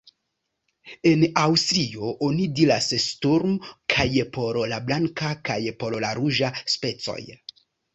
En 1.11 1.25
Aŭstrio 1.41 2.09
oni 2.29 2.49
diras 2.61 2.89
Sturm 3.05 3.55
kaj 3.97 4.09
por 4.41 4.63
la 4.75 4.83
blanka 4.91 5.37
kaj 5.53 5.63
por 5.85 6.03
la 6.07 6.15
ruĝa 6.25 6.57
specoj. 6.79 7.23